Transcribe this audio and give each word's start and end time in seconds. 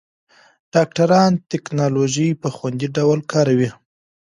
ډاکټران 0.73 1.31
ټېکنالوژي 1.51 2.27
په 2.41 2.47
خوندي 2.55 2.87
ډول 2.97 3.19
کاروي. 3.31 3.69